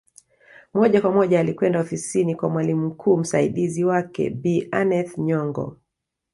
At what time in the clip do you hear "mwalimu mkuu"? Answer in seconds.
2.49-3.17